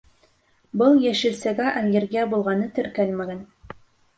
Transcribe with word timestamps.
Был 0.81 0.95
йәшелсәгә 1.03 1.67
аллергия 1.83 2.25
булғаны 2.33 2.71
теркәлмәгән. 2.79 3.45